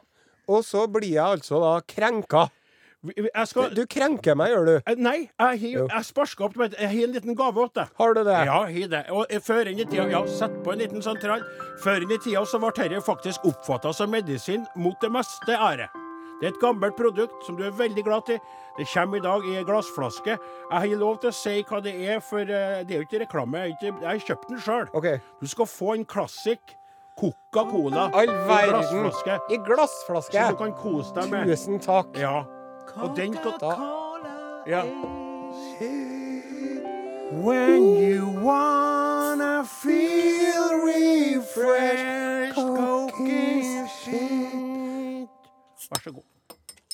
[0.48, 2.46] Og så blir jeg altså da krenka.
[3.14, 4.74] Jeg skal Du krenker meg, gjør du.
[4.86, 7.92] Eh, Nei, jeg jeg sparka opp Jeg har en liten gave til deg.
[8.00, 8.38] Har du det?
[8.48, 9.04] Ja, jeg har det.
[9.12, 11.44] Og eh, før inn i tida, ja, sett på en liten sentral.
[11.84, 15.90] Før inn i tida så ble dette faktisk oppfatta som medisin mot det meste ære.
[16.42, 18.40] Det er et gammelt produkt som du er veldig glad til.
[18.78, 20.36] Det kommer i dag i ei glassflaske.
[20.36, 23.22] Jeg har lov til å si hva det er, for eh, det er jo ikke
[23.24, 23.68] reklame.
[23.82, 24.90] Jeg har kjøpt den sjøl.
[24.94, 25.22] Okay.
[25.40, 26.76] Du skal få en klassik.
[27.16, 29.40] Coca-Cola i glassflaske.
[29.56, 30.36] I glassflaske.
[30.36, 31.48] Så du kan kose deg med.
[31.48, 32.12] Tusen takk.
[32.20, 32.42] Ja.
[32.96, 33.72] Og den Da.
[34.68, 34.84] Ja.
[37.32, 45.30] When you wanna feel refreshed, coking shit
[45.90, 46.24] Vær så god.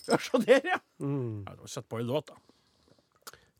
[0.08, 0.80] Vær så der, ja.
[1.00, 1.46] Mm.
[1.48, 2.34] ja Sett på en låt, da.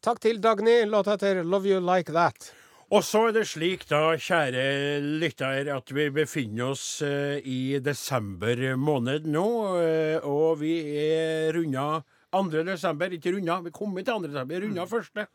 [0.02, 0.86] Takk til Dagny.
[0.86, 2.52] Låta heter 'Love You Like That'.
[2.92, 8.76] Og så er det slik, da, kjære lytter, at vi befinner oss eh, i desember
[8.76, 9.46] måned nå.
[9.80, 12.64] eh, og vi er runda 2.
[12.68, 13.14] desember.
[13.16, 14.28] Ikke runda, vi kommer til 2.
[14.28, 14.56] desember.
[14.56, 15.28] Er runda første.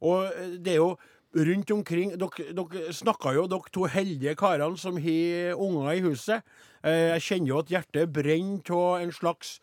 [0.00, 0.96] Og eh, det er jo
[1.34, 6.42] rundt omkring Dere, dere snakka jo, dere to heldige karene som har unger i huset.
[6.84, 9.58] Eh, jeg kjenner jo at hjertet brenner av en slags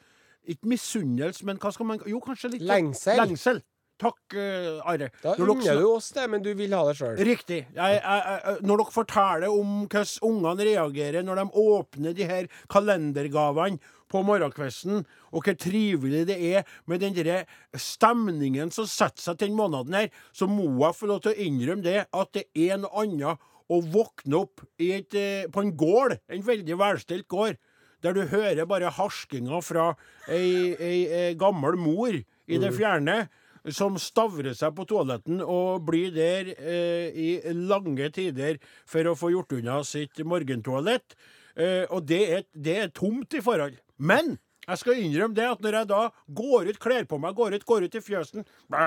[0.49, 3.19] Ikke misunnelse, men hva skal man Jo, kanskje litt Lengsel.
[3.21, 3.61] Lengsel.
[4.01, 5.11] Takk, uh, Are.
[5.21, 7.19] Da unner du oss det, men du vil ha det sjøl.
[7.21, 7.59] Riktig.
[7.75, 12.49] Jeg, jeg, jeg, når dere forteller om hvordan ungene reagerer når de åpner de her
[12.71, 17.45] kalendergavene på morgenkvisten, og hvor trivelig det er med den der
[17.79, 21.45] stemningen som setter seg til den måneden her, så må jeg få lov til å
[21.45, 25.71] innrømme det at det er noe annet å våkne opp i et, eh, på en
[25.79, 27.55] gård, en veldig velstelt gård,
[28.03, 29.93] der du hører bare harskinga fra
[30.27, 33.29] ei, ei, ei gammel mor i det fjerne
[33.69, 38.57] som stavrer seg på toaletten og blir der eh, i lange tider
[38.89, 41.13] for å få gjort unna sitt morgentoalett.
[41.55, 43.77] Eh, og det er, det er tomt i forhold.
[44.01, 46.01] Men jeg skal innrømme det at når jeg da
[46.41, 48.81] går ut, kler på meg, går ut, går ut i fjøsen bæ,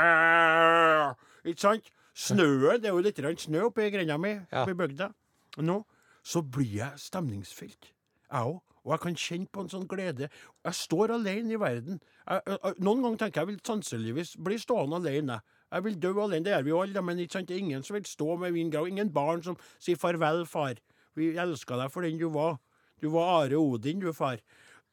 [1.45, 1.91] Ikke sant?
[2.15, 5.11] Snøen, det er jo litt snø oppi grenda mi, oppi bygda
[5.67, 5.81] nå.
[6.25, 7.91] Så blir jeg stemningsfylt,
[8.31, 8.63] jeg òg.
[8.85, 10.29] Og jeg kan kjenne på en sånn glede.
[10.65, 12.01] Jeg står alene i verden.
[12.29, 15.39] Jeg, jeg, noen ganger tenker jeg vil sannsynligvis bli stående alene.
[15.73, 17.49] Jeg vil dø alene, det gjør vi jo alle, men ikke sant?
[17.49, 18.91] det er ingen som vil stå med min grav.
[18.91, 20.77] Ingen barn som sier farvel, far.
[21.17, 22.61] Vi elska deg for den du var.
[23.03, 24.39] Du var Are Odin, du, far.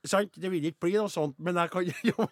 [0.03, 0.33] Sant?
[0.33, 2.25] Det vil ikke bli noe sånt, men jeg kan jo,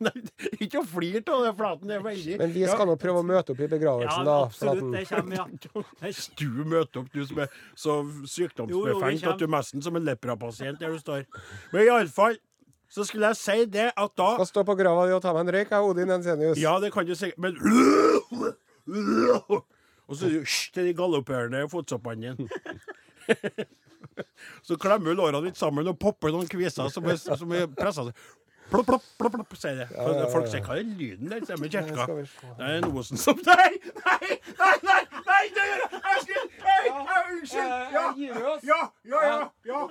[0.57, 1.85] Ikke å flire av det, Flaten.
[1.91, 4.37] Det er veldig Men vi skal nå prøve å møte opp i Ja, begravelsen, da.
[4.47, 4.81] absolutt.
[4.81, 4.91] Flaten.
[4.95, 6.13] Det kommer, ja.
[6.41, 7.97] Du møter opp, du som er så
[8.33, 11.27] sykdomsbefengt at du er nesten som en leprapasient der du står.
[11.73, 12.39] Men iallfall
[12.89, 15.45] så skulle jeg si det at da Skal stå på grava di og ta meg
[15.45, 16.57] en røyk, jeg, Odin Ensenius.
[16.57, 17.53] Ja, det kan du si, men
[20.09, 22.49] Og så sier du hysj til de galopperende fotsoppene dine.
[24.67, 28.07] Så klemmer du lårene litt sammen og popper noen kviser som er, som er pressa
[28.09, 28.27] seg.
[28.69, 29.87] Plopp, plopp, plopp, plopp, sier det.
[29.95, 30.25] ja, ja.
[30.29, 31.41] Folk sier hva er lyden der?
[31.47, 32.03] Sier med kjerka.
[32.05, 32.49] skal vi se.
[32.59, 33.71] Det er Osen som Nei!
[34.05, 34.35] Nei!
[34.59, 34.75] Nei!
[34.85, 35.39] Nei!
[35.55, 36.43] nei nei, skulle
[37.33, 37.71] Unnskyld!
[37.95, 38.03] Ja!
[38.19, 38.37] Ja!
[38.69, 38.79] Ja!
[39.09, 39.31] Ja!
[39.65, 39.81] ja,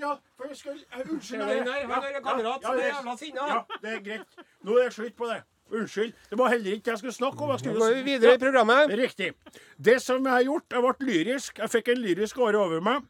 [0.00, 1.22] ja, for jeg skulle Unnskyld.
[1.22, 1.86] Ser du den der?
[1.92, 3.48] Han er kamerat som er jævla sinna.
[3.52, 4.46] Ja, det er greit.
[4.66, 5.42] Nå er det slutt på det.
[5.70, 6.14] Unnskyld.
[6.30, 7.50] Det var heller ikke jeg skulle snakke om.
[7.50, 8.96] Jeg Nå skulle går vi videre i programmet.
[8.98, 9.32] Riktig.
[9.78, 11.58] Det som jeg har gjort, jeg ble lyrisk.
[11.58, 13.06] Jeg fikk en lyrisk åre over meg.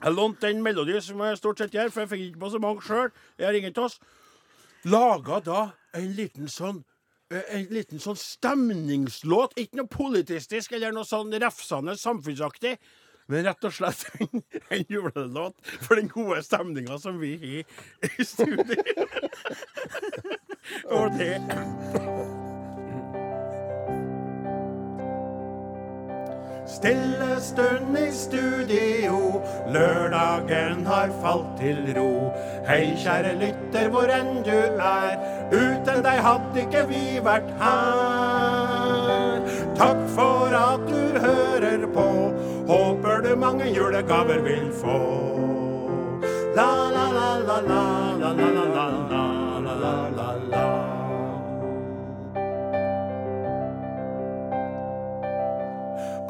[0.00, 2.60] Jeg lånte den melodi som jeg stort sett gjør, for jeg fikk ikke på så
[2.62, 3.10] mange sjøl.
[3.38, 3.98] Jeg har ingen oss.
[4.88, 5.60] Laga da
[5.98, 6.80] en liten sånn
[7.32, 9.58] eh, en liten sånn stemningslåt.
[9.60, 12.78] Ikke noe politistisk eller noe sånn refsende samfunnsaktig.
[13.30, 18.26] Men rett og slett en, en julelåt for den gode stemninga som vi har i
[18.26, 18.80] studio.
[20.96, 21.36] og det
[26.70, 29.42] Stille stund i studio,
[29.74, 32.30] lørdagen har falt til ro.
[32.68, 35.16] Hei, kjære lytter, hvor enn du er,
[35.50, 39.42] uten deg hadde ikke vi vært her.
[39.80, 42.06] Takk for at du hører på,
[42.70, 45.00] håper du mange julegaver vil få.
[46.54, 47.82] La, la, la, la, la,
[48.22, 49.24] la, la, la, la,
[49.66, 50.79] la, la, la,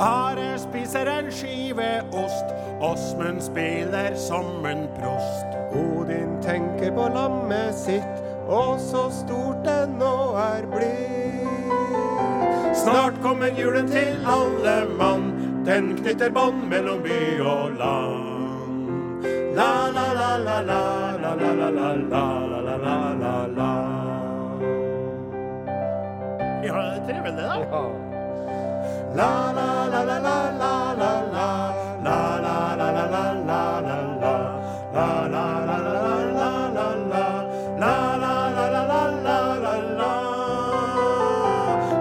[0.00, 2.44] Are spiser en skive ost,
[2.80, 5.46] Åsmund spiller som en prost.
[5.76, 11.74] Odin tenker på lammet sitt, og så stort det nå er blitt.
[12.80, 15.34] Snart kommer julen til alle mann,
[15.68, 19.28] den knytter bånd mellom by og land.
[19.52, 20.80] La, la, la, la, la,
[21.20, 23.72] la, la, la, la, la, la, la, la, la, la.
[26.64, 27.58] Ja, det er trivelig, da.
[27.68, 28.19] Ja.
[29.12, 31.48] La la la la la la la la
[32.04, 34.34] La la la la la la la la
[34.94, 36.04] La la la la
[36.38, 37.24] la la la
[37.82, 40.12] La la la la la la la la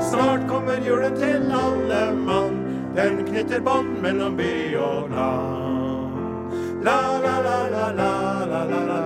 [0.09, 2.55] Snart kommer julen til alle mann
[2.95, 8.11] Den knytter bånd mellom by og land La la la la la
[8.45, 8.99] la la la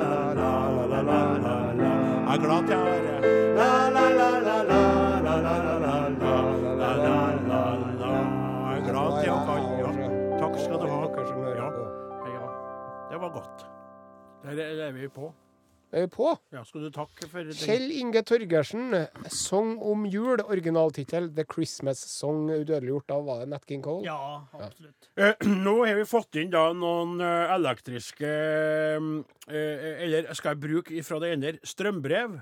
[13.13, 13.65] Det var godt.
[14.57, 15.27] Der er vi på.
[15.91, 16.31] Er vi på?
[16.51, 17.53] Ja, skal du takke for det?
[17.61, 18.95] Kjell Inge Torgersen,
[19.29, 24.07] 'Song om jul', originaltittel 'The Christmas Song', udødeliggjort av var det Nat King Cole?
[24.07, 25.11] Ja, absolutt.
[25.15, 30.97] Eh, nå har vi fått inn da noen eh, elektriske eh, Eller skal jeg bruke
[30.97, 32.39] ifra det ene strømbrev?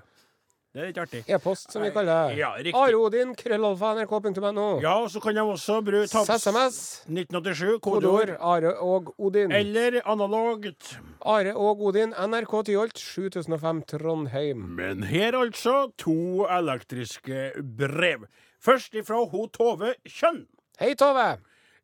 [0.72, 1.20] Det er litt artig.
[1.28, 2.38] E-post, som vi kaller det.
[2.40, 2.80] Ja, riktig.
[2.80, 4.68] Arodin, krøllalfa, nrk.no.
[4.80, 6.46] Ja, og så kan de også bruke taps...
[6.46, 6.78] SMS,
[7.12, 8.32] 1987, kodeord.
[8.40, 9.52] Are og Odin.
[9.52, 10.94] Eller analogt.
[11.28, 14.64] Are og Odin, NRK Tyholt, 7005 Trondheim.
[14.80, 18.24] Men her altså to elektriske brev.
[18.64, 20.46] Først ifra ho Tove Kjønn.
[20.80, 21.34] Hei, Tove.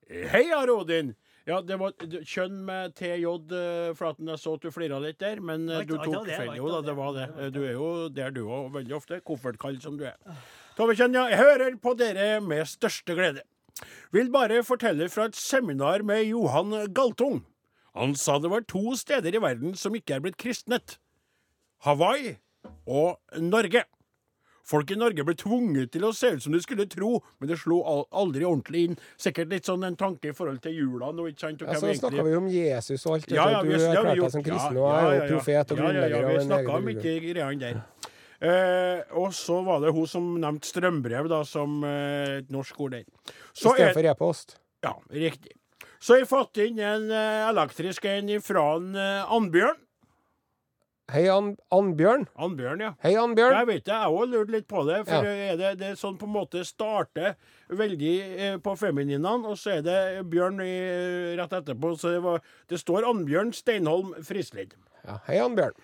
[0.07, 1.11] Hei, Arodin.
[1.47, 1.93] Ja, det var
[2.27, 3.23] kjønn med TJ,
[3.55, 4.27] eh, Flaten.
[4.27, 6.57] Jeg så at du flira litt der, men eh, du tok feil.
[6.59, 7.27] Jo da, det var det.
[7.55, 9.21] Du er jo der du òg, veldig ofte.
[9.23, 10.17] Koffertkall som du er.
[10.75, 11.29] Tove Kjønn, ja.
[11.31, 13.45] Jeg hører på dere med største glede.
[14.11, 17.45] Vil bare fortelle fra et seminar med Johan Galtung.
[17.97, 20.97] Han sa det var to steder i verden som ikke er blitt kristnet.
[21.87, 22.35] Hawaii
[22.85, 23.85] og Norge.
[24.67, 27.55] Folk i Norge ble tvunget til å se ut som de skulle tro, men det
[27.61, 27.77] slo
[28.11, 28.97] aldri ordentlig inn.
[29.15, 31.61] Sikkert litt sånn en tanke i forhold til jula nå, ikke sant?
[31.63, 33.31] Og Ja, så så snakka vi om Jesus og alt.
[33.31, 36.21] ja, ja, du erklærte deg som kristen og er jo profet og Ja, ja, ja,
[36.27, 37.79] vi snakka om ikke greiene der.
[38.37, 42.93] Eh, og så var det hun som nevnte strømbrev, da, som eh, et norsk ord
[42.99, 43.07] der.
[43.55, 44.57] Så er, Istedenfor e-post.
[44.83, 45.55] ja, riktig.
[45.97, 49.79] Så jeg fått inn en eh, elektrisk en fra en Annbjørn.
[51.07, 52.25] Hei, Ann Annbjørn.
[52.35, 52.89] Annbjørn, ja.
[52.99, 53.53] Hei, Annbjørn.
[53.55, 54.97] Jeg vet det, jeg òg lurte litt på det.
[55.07, 55.35] For Ja.
[55.53, 57.37] er det, det er sånn på en måte starter
[57.71, 60.73] veldig eh, på femininene, og så er det Bjørn i,
[61.39, 61.93] rett etterpå.
[61.95, 64.75] Så det, var, det står Annbjørn Steinholm Frislid.
[65.05, 65.79] Ja, hei, Annbjørn.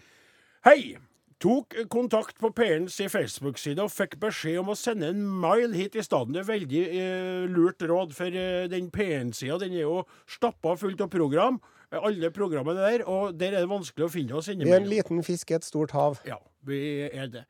[0.68, 0.98] Hei!
[1.44, 6.04] Tok kontakt på P1s Facebook-side og fikk beskjed om å sende en mail hit i
[6.04, 6.32] stedet.
[6.36, 11.04] Det er veldig eh, lurt råd, for eh, den P1-sida den er jo stappa fullt
[11.04, 11.60] av program.
[11.94, 14.90] Eh, Alle programmene der, og der er det vanskelig å finne oss Vi er en
[14.90, 16.20] liten fisk i et stort hav.
[16.28, 16.80] Ja, vi
[17.12, 17.46] er det.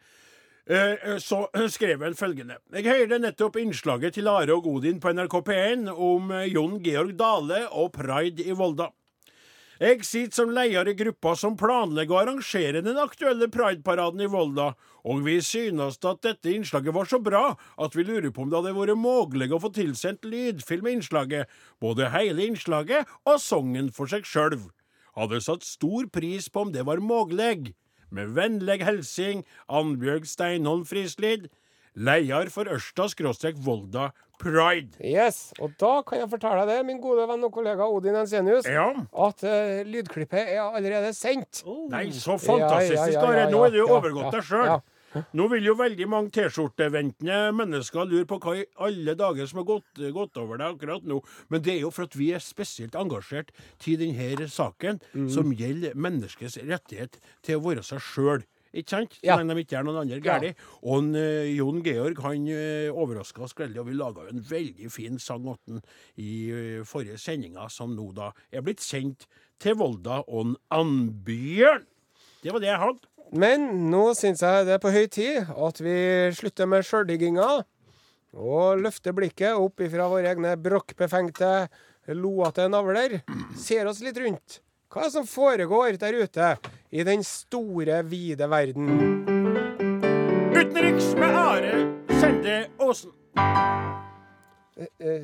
[0.67, 2.57] Eh, eh, Så skrev han følgende.
[2.73, 7.15] Jeg hørte nettopp innslaget til Are og Godin på NRK P1 om eh, Jon Georg
[7.19, 8.89] Dale og pride i Volda.
[9.81, 14.73] Jeg sitter som leder i gruppa som planlegger å arrangere den aktuelle prideparaden i Volda,
[15.01, 18.59] og vi synes at dette innslaget var så bra at vi lurer på om det
[18.59, 21.49] hadde vært mulig å få tilsendt lydfilm med innslaget,
[21.81, 24.59] både hele innslaget og sangen for seg sjøl.
[25.17, 27.73] Hadde satt stor pris på om det var mulig.
[28.13, 29.41] Med vennlig hilsing
[29.73, 31.49] Annbjørg Steinholm Frislid,
[31.95, 34.97] leder for Ørsta skråstrek Volda Pride.
[34.99, 38.65] Yes, og da kan jeg fortelle deg det, min gode venn og kollega Odin Ensenius,
[38.67, 38.89] Ja.
[39.27, 41.61] at uh, lydklippet er allerede sendt.
[41.65, 41.85] Oh.
[41.93, 44.81] Nei, så fantastisk, Ja, ja, ja, Nå er det jo ja, overgått ja, deg sjøl.
[45.37, 49.67] Nå vil jo veldig mange T-skjorteventende mennesker lure på hva i alle dager som har
[49.67, 51.19] gått, gått over deg akkurat nå.
[51.53, 55.29] Men det er jo for at vi er spesielt engasjert til denne saken Mm.
[55.29, 58.41] som gjelder menneskets rettighet til å være seg sjøl.
[58.73, 59.13] Ikke sant?
[59.13, 59.37] Så Ja.
[59.37, 60.53] lenge de ikke er noen andre Ja.
[60.81, 64.91] Og en, uh, Jon Georg han uh, overraska oss gledelig, og vi laga en veldig
[64.91, 65.45] fin sang
[66.17, 69.27] i uh, forrige sendinga, som nå da er blitt sendt
[69.59, 71.85] til Volda og Annbjørn.
[72.43, 73.07] Det var det jeg hadde.
[73.33, 75.95] Men nå syns jeg det er på høy tid at vi
[76.37, 77.63] slutter med sjøldigginga
[78.33, 81.69] og løfter blikket opp ifra våre egne brokkbefengte,
[82.13, 83.21] loete navler.
[83.57, 84.59] Ser oss litt rundt.
[84.93, 86.47] Hva som foregår der ute
[86.93, 88.91] i den store, vide verden?
[90.53, 91.71] Utenriks med Are
[92.21, 93.09] Sende Åsen.
[94.77, 95.17] Eh, eh,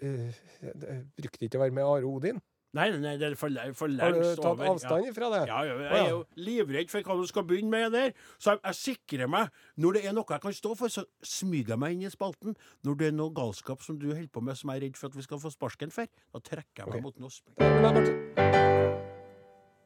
[0.00, 2.40] eh, brukte ikke å være med Are Odin?
[2.74, 4.08] Nei, nei, nei, det er for, for lengst over.
[4.08, 4.70] Har du tatt over.
[4.72, 5.42] avstand ifra det?
[5.52, 8.16] Ja, ja, jeg er jo livredd for hva du skal begynne med der.
[8.40, 11.76] Så jeg, jeg sikrer meg Når det er noe jeg kan stå for, så smyger
[11.76, 12.56] jeg meg inn i spalten.
[12.88, 15.12] Når det er noe galskap som du holder på med som jeg er redd for
[15.12, 17.06] at vi skal få sparken for, da trekker jeg meg okay.
[17.06, 18.43] mot noe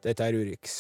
[0.05, 0.79] Dette er Urix.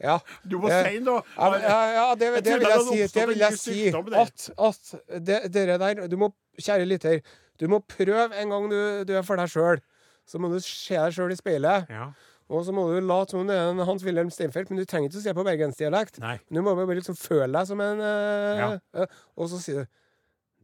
[0.00, 0.18] Ja.
[0.44, 1.22] Du må Eh, si noe!
[1.36, 2.98] Ja, ja, det, Jeg det vil jeg si.
[3.18, 6.28] Det vil jeg si at, at det, dere der Du må,
[6.60, 7.20] kjære lytter,
[7.60, 9.80] du må prøve en gang du, du er for deg sjøl.
[10.28, 11.88] Så må du se deg sjøl i speilet.
[11.92, 12.10] Ja.
[12.50, 15.08] Og så må du late som om du er en Hans-Wilhelm Steinfeld, men du trenger
[15.08, 16.18] ikke å se på bergensdialekt.
[16.50, 18.70] Du må bare liksom føle deg som en eh, Ja.
[19.00, 19.06] eh,
[19.38, 19.86] Og så sier du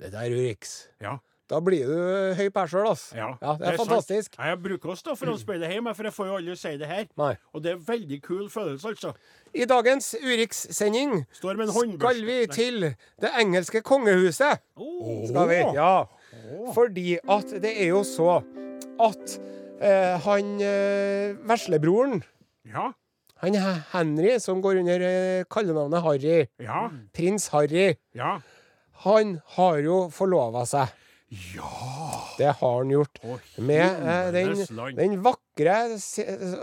[0.03, 0.88] 'Dette er Urix'.
[1.01, 1.16] Ja.
[1.48, 3.14] Da blir du høy på deg sjøl, altså.
[3.16, 3.88] Ja, Ja, det er, sant.
[3.88, 4.38] fantastisk.
[4.38, 6.88] Nei, Jeg bruker å stå foran speilet hjemme, for jeg får jo aldri si det
[6.90, 7.04] her.
[7.16, 7.37] Nei.
[7.54, 9.12] Og det er en veldig kul følelse, altså.
[9.54, 12.80] I dagens Urix-sending skal vi til
[13.22, 14.59] det engelske kongehuset.
[14.76, 15.22] Oh.
[15.30, 15.61] Skal vi?
[15.78, 16.04] Ja.
[16.74, 18.40] Fordi at det er jo så
[19.00, 19.38] at
[19.80, 22.22] eh, han eh, veslebroren,
[22.66, 22.90] Ja.
[23.42, 23.54] han
[23.92, 26.88] Henry, som går under eh, kallenavnet Harry, Ja.
[27.14, 28.40] prins Harry, Ja.
[29.06, 30.88] han har jo forlova seg.
[31.28, 32.34] Ja.
[32.38, 33.18] Det har han gjort.
[33.26, 34.60] Å, Med eh, den,
[34.94, 35.98] den vakre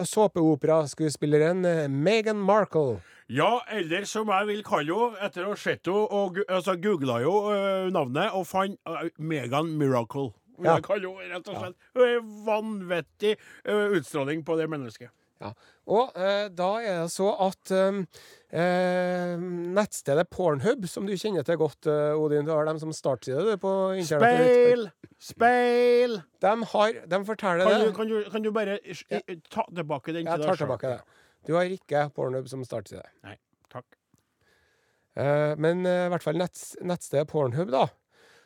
[0.07, 3.01] såpeoperaskuespilleren eh, Meghan Markle.
[3.31, 7.19] Ja, eller som jeg vil kalle henne, etter å ha sett henne og altså, googla
[7.23, 10.31] jo uh, navnet og fant uh, Megan Miracle.
[10.59, 10.75] Ja.
[10.75, 11.77] jeg kaller henne, rett og slett.
[11.95, 13.35] Hun er vanvittig
[13.67, 15.11] uh, utstråling på det mennesket.
[15.41, 15.49] Ja.
[15.91, 19.33] Og eh, da er det så at eh,
[19.75, 23.71] nettstedet Pornhub, som du kjenner til godt, eh, Odin, du har dem som startside på
[23.99, 24.43] internett.
[24.45, 24.85] Speil!
[25.23, 26.15] Speil!
[26.43, 27.95] De, har, de forteller Kan du, det.
[27.97, 29.03] kan, du, kan du bare s-
[29.51, 30.63] ta tilbake den Jeg til tar deg selv?
[30.65, 31.19] tilbake det.
[31.47, 33.03] Du har ikke Pornhub som startside.
[33.25, 33.35] Nei,
[33.73, 33.97] takk.
[35.19, 37.87] Eh, men eh, i hvert fall nett, nettstedet Pornhub, da,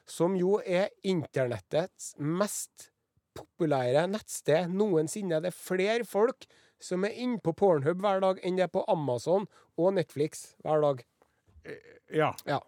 [0.07, 2.89] som jo er internettets mest
[3.37, 5.37] populære nettsted noensinne.
[5.43, 6.47] Det er flere folk
[6.83, 10.83] som er inne på Pornhub hver dag enn det er på Amazon og Netflix hver
[10.83, 11.05] dag.
[12.13, 12.31] Ja.
[12.47, 12.61] Ja.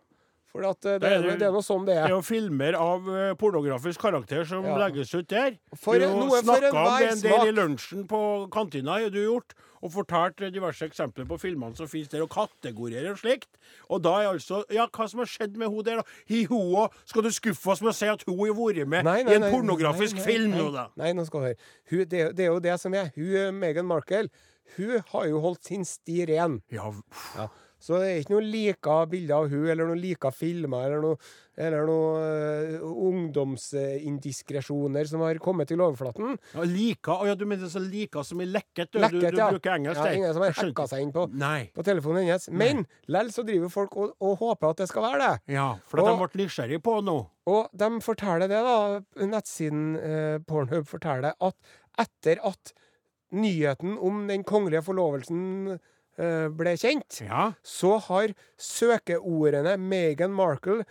[0.49, 2.09] For eh, det, Det er er, det- er noe sånn det Det er er.
[2.15, 4.77] jo filmer av øh, pornografisk karakter som Ja.
[4.77, 5.57] legges ut der.
[5.77, 9.19] For du noe for snakka om det en del i lunsjen på kantina, har du
[9.21, 13.47] gjort, og fortalt eh, diverse eksempler på filmene som finnes der, og kategorier og slikt.
[13.89, 16.03] Og da er altså Ja, hva som har skjedd med hun der, da?
[16.27, 19.21] Hi, og Skal du skuffe oss med å si at hun har vært med Nei,
[19.23, 20.88] nei, i en nei, pornografisk film nå, da?
[20.97, 21.55] Nei, nå skal du høre.
[21.91, 23.12] Hun, det, er- det er jo det som er.
[23.15, 24.29] Hun, eh, Meghan Markle,
[24.77, 26.62] hun har jo holdt sin sti ren.
[26.71, 26.91] Ja,
[27.38, 27.47] Ja.
[27.79, 31.17] Så det er ikke noe lika bilder av hun, eller noen lika filmer, eller noe,
[31.59, 36.35] eller noe uh, ungdomsindiskresjoner som har kommet til overflaten.
[36.55, 38.91] ja lika Å ja, du mener så lika som i lekket?
[38.93, 39.49] Du, Lekket, du, du ja.
[39.53, 40.13] bruker engelsk ja.
[40.17, 41.23] Ingen som har hacka seg inn på,
[41.75, 42.49] på telefonen hennes.
[42.51, 45.55] Men lell så driver folk og, og håper at det skal være det.
[45.55, 47.17] Ja, for Og- de ble nysgjerrig på nå.
[47.49, 48.99] Og de forteller det, da.
[49.25, 51.55] Nettsiden eh, Pornhub forteller at
[51.99, 52.73] etter at
[53.33, 55.81] nyheten om den kongelige forlovelsen eh,
[56.60, 57.51] ble kjent, Ja.
[57.63, 58.27] så har
[58.60, 60.84] søkeordene Meghan Markle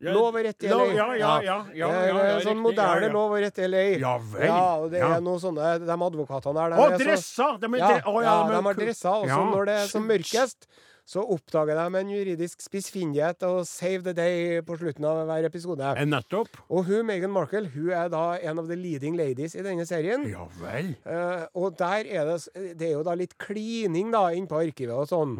[0.00, 0.84] Lov og rett i LA.
[0.96, 1.56] Ja, ja, ja.
[1.76, 3.82] ja, er ja, ja, sånn moderne lov og rett i LA.
[4.00, 4.46] Ja vel.
[4.48, 7.50] Ja, og det er noe sånne De advokatene der Å, dressa!
[7.60, 9.10] De er Ja, de er har ku- dresser.
[9.10, 10.70] Og så Ja, når det er som mørkest,
[11.08, 15.92] så oppdager de en juridisk spissfindighet og save the day på slutten av hver episode.
[15.96, 16.48] Eh, Nettopp.
[16.70, 20.26] Og hun Meghan Markle hun er da en av the leading ladies i denne serien.
[20.30, 20.94] Ja vel.
[21.04, 22.38] Eh, og der er det
[22.78, 25.36] Det er jo da litt klining da inn på arkivet og sånn.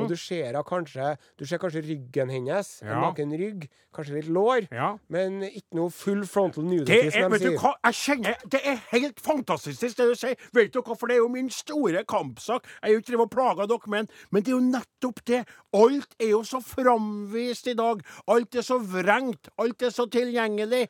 [0.00, 2.82] Og du ser kanskje Du ser kanskje ryggen hennes.
[2.82, 3.68] En naken rygg.
[3.94, 4.64] Kanskje litt lår.
[4.74, 4.96] Ja.
[5.08, 7.58] Men ikke noe full frontal nudity, som de sier.
[7.60, 10.34] hva, jeg kjenner Det er helt fantastisk det du sier.
[10.52, 12.66] Vet du hva, for det er jo min store kampsak.
[12.82, 15.03] Jeg er jo ikke drevet og plaga dere med den, men det er jo nettopp
[15.26, 15.44] det.
[15.72, 18.00] Alt er jo så framvist i dag.
[18.28, 19.48] Alt er så vrengt.
[19.58, 20.88] Alt er så tilgjengelig.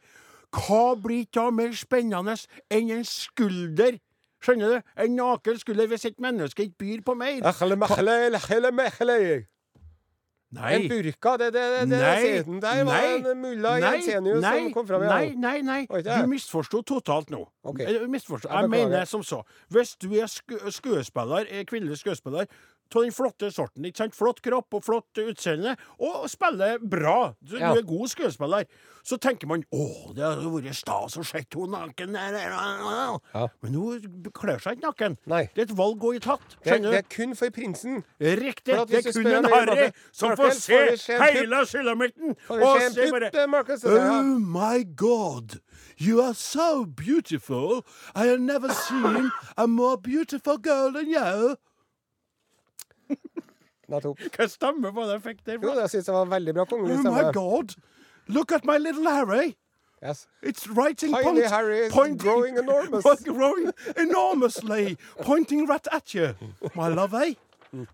[0.55, 2.37] Hva blir da mer spennende
[2.71, 3.99] enn en skulder?
[4.45, 4.93] Skjønner du?
[5.01, 7.41] En naken skulder hvis et menneske ikke byr på mer.
[8.77, 9.45] Mekhle.
[10.55, 10.75] Nei.
[10.75, 13.91] En burka, det, det, det, det Nei, sier den der var nei, en mulla nei,
[13.97, 15.81] Jensenius nei, som kom fram Nei, nei, nei.
[15.91, 16.05] Det?
[16.07, 17.41] Du misforsto totalt nå.
[17.65, 17.89] Okay.
[17.89, 18.51] Jeg, misforstå.
[18.53, 19.41] Jeg Jeg mener som så.
[19.75, 22.47] Hvis du er sku skuespiller, eh, kvinnelig skuespiller
[22.95, 24.15] av den flotte sorten, ikke sant?
[24.15, 27.73] flott kropp og flott utseende, og spiller bra, du, Ja.
[27.73, 28.65] du er god skuespiller,
[29.05, 33.49] så tenker man 'Å, det hadde vært stas å se henne naken', Ja.
[33.63, 35.17] men hun kler seg ikke naken.
[35.27, 35.51] Nei.
[35.55, 36.57] Det er et valg hun har tatt.
[36.65, 38.05] Det, det er kun for prinsen.
[38.21, 38.89] Riktig.
[38.89, 42.37] Det er kun en harry som får se hele Sylamitten.
[42.49, 45.61] Og se bare eh, Oh my God,
[45.99, 47.85] you are so beautiful.
[48.15, 51.57] I have never seen a more beautiful girl than you.
[53.93, 54.21] Nettopp.
[54.37, 55.59] Hva stemme var det jeg fikk der?
[55.63, 57.27] Jo, det syns det var veldig bra kongelig Oh my.
[57.37, 57.75] God,
[58.29, 59.57] look at my little Harry.
[60.03, 60.27] Yes.
[60.43, 63.05] It's writing Tiny point, Harry is pointing- growing enormous.
[63.25, 66.35] growing enormously, pointing right at you,
[66.75, 67.39] my lovey.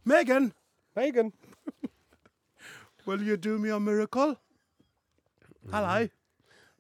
[0.05, 0.53] Megan,
[0.97, 1.33] Megan.
[3.07, 4.37] will you do me a miracle?
[5.71, 6.09] Hello.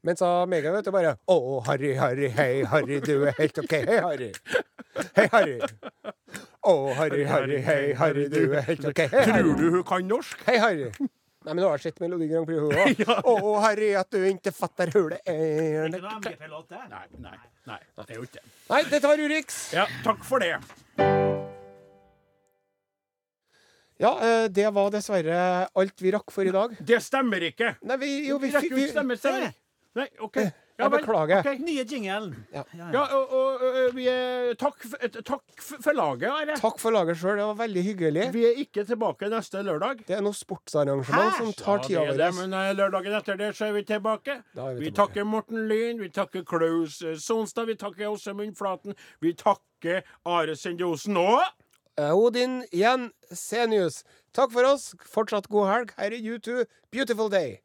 [0.02, 3.70] Men sa Megan, vet du, bare Å, Harry, Harry, hei, Harry, du er helt OK.
[3.86, 4.32] Hei, Harry.
[5.16, 5.58] Hei, Harry.
[6.60, 8.98] Å, Harry, Harry, hei, Harry, du er helt OK.
[9.08, 10.42] Hei, Tror du hun kan norsk?
[10.44, 10.90] Hei, Harry.
[11.40, 13.00] Nei, men du har sett Melodi Grand Prix, hun òg.
[13.32, 16.00] Å, Harry, at du ikke fatter hullet er Nei,
[17.16, 17.32] nei,
[17.64, 18.44] nei, det er jo ikke det.
[18.68, 19.60] Nei, dette var Urix.
[19.72, 20.58] Ja, takk for det.
[24.00, 25.40] Ja, eh, det var dessverre
[25.80, 26.76] alt vi rakk for i dag.
[26.76, 27.72] Det stemmer ikke.
[27.88, 29.56] Nei, vi, jo, vi, Vi rekker fikk jo vi, ikke stemme, stemmer.
[29.96, 30.06] Nei,
[30.80, 30.86] OK.
[30.86, 31.40] Jeg beklager.
[31.44, 31.60] ok.
[31.66, 32.32] Nye jingelen.
[32.54, 32.62] Ja.
[32.94, 34.82] Ja, og, og, og vi er, takk,
[35.28, 36.56] takk for laget, Are.
[36.60, 38.26] Takk for laget sjøl, det var veldig hyggelig.
[38.34, 40.04] Vi er ikke tilbake neste lørdag.
[40.08, 41.38] Det er noe sportsarrangement Hæ?
[41.38, 42.36] som tar Ja, tida det vår.
[42.40, 44.40] men eh, lørdagen etter det så er vi tilbake.
[44.56, 44.96] Da er vi Vi tilbake.
[45.02, 50.56] takker Morten Lyn, vi takker Klaus eh, Sonstad, vi takker Åsemund Flaten, vi takker Are
[50.56, 51.42] Sendiosen og
[51.98, 54.94] Eh, Odin Jensenius, takk for oss.
[55.10, 55.90] Fortsatt god helg.
[55.98, 56.62] Her er U2.
[56.94, 57.58] Beautiful day.